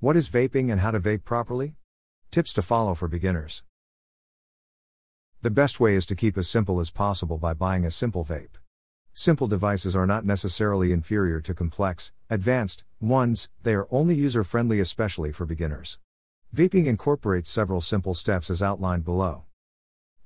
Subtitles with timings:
[0.00, 1.74] What is vaping and how to vape properly?
[2.30, 3.64] Tips to follow for beginners.
[5.42, 8.58] The best way is to keep as simple as possible by buying a simple vape.
[9.12, 14.78] Simple devices are not necessarily inferior to complex, advanced ones, they are only user friendly,
[14.78, 15.98] especially for beginners.
[16.54, 19.46] Vaping incorporates several simple steps as outlined below.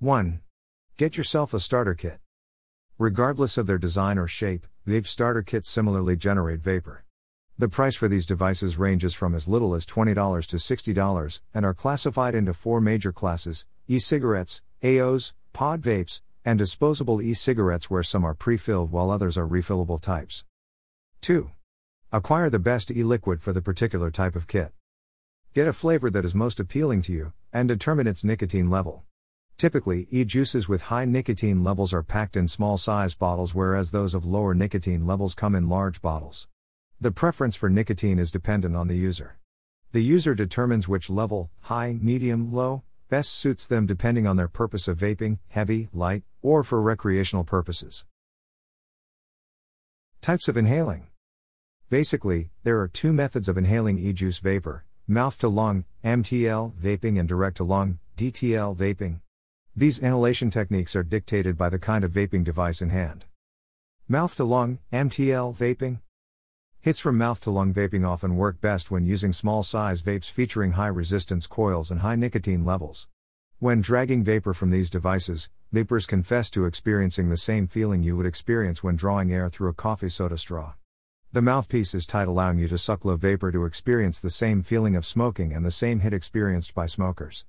[0.00, 0.42] 1.
[0.98, 2.18] Get yourself a starter kit.
[2.98, 7.06] Regardless of their design or shape, vape starter kits similarly generate vapor.
[7.58, 10.14] The price for these devices ranges from as little as $20
[10.46, 16.58] to $60 and are classified into four major classes e cigarettes, AOs, pod vapes, and
[16.58, 20.44] disposable e cigarettes, where some are pre filled while others are refillable types.
[21.20, 21.50] 2.
[22.10, 24.72] Acquire the best e liquid for the particular type of kit.
[25.52, 29.04] Get a flavor that is most appealing to you, and determine its nicotine level.
[29.58, 34.14] Typically, e juices with high nicotine levels are packed in small size bottles, whereas those
[34.14, 36.48] of lower nicotine levels come in large bottles.
[37.02, 39.36] The preference for nicotine is dependent on the user.
[39.90, 44.86] The user determines which level, high, medium, low, best suits them depending on their purpose
[44.86, 48.04] of vaping, heavy, light, or for recreational purposes.
[50.20, 51.08] Types of inhaling.
[51.90, 57.18] Basically, there are two methods of inhaling e juice vapor mouth to lung, MTL vaping,
[57.18, 59.22] and direct to lung, DTL vaping.
[59.74, 63.24] These inhalation techniques are dictated by the kind of vaping device in hand.
[64.06, 65.98] Mouth to lung, MTL vaping.
[66.84, 70.72] Hits from mouth to lung vaping often work best when using small size vapes featuring
[70.72, 73.06] high resistance coils and high nicotine levels.
[73.60, 78.26] When dragging vapor from these devices, vapers confess to experiencing the same feeling you would
[78.26, 80.74] experience when drawing air through a coffee soda straw.
[81.30, 84.96] The mouthpiece is tight, allowing you to suck low vapor to experience the same feeling
[84.96, 87.44] of smoking and the same hit experienced by smokers.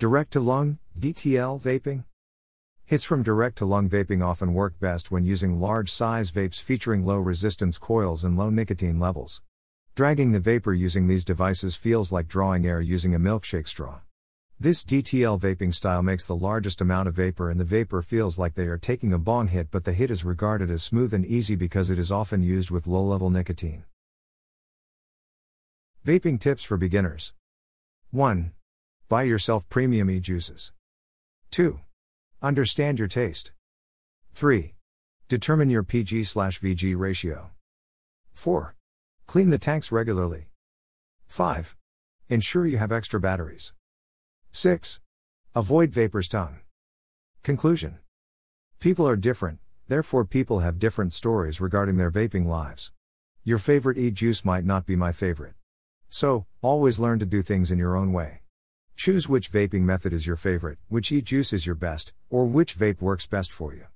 [0.00, 2.02] Direct to lung, DTL vaping.
[2.88, 7.04] Hits from direct to lung vaping often work best when using large size vapes featuring
[7.04, 9.42] low resistance coils and low nicotine levels.
[9.94, 14.00] Dragging the vapor using these devices feels like drawing air using a milkshake straw.
[14.58, 18.54] This DTL vaping style makes the largest amount of vapor and the vapor feels like
[18.54, 21.56] they are taking a bong hit, but the hit is regarded as smooth and easy
[21.56, 23.84] because it is often used with low level nicotine.
[26.06, 27.34] Vaping tips for beginners
[28.12, 28.52] 1.
[29.10, 30.72] Buy yourself premium e juices.
[31.50, 31.80] 2.
[32.40, 33.50] Understand your taste.
[34.34, 34.74] 3.
[35.26, 37.50] Determine your PG VG ratio.
[38.34, 38.76] 4.
[39.26, 40.46] Clean the tanks regularly.
[41.26, 41.76] 5.
[42.28, 43.74] Ensure you have extra batteries.
[44.52, 45.00] 6.
[45.56, 46.60] Avoid vaper's tongue.
[47.42, 47.98] Conclusion
[48.78, 52.92] People are different, therefore, people have different stories regarding their vaping lives.
[53.42, 55.54] Your favorite e juice might not be my favorite.
[56.08, 58.42] So, always learn to do things in your own way.
[58.98, 62.76] Choose which vaping method is your favorite, which e juice is your best, or which
[62.76, 63.86] vape works best for you.